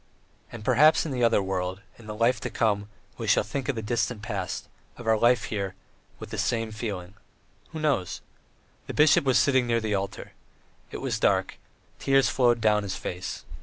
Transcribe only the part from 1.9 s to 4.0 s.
in the life to come, we shall think of the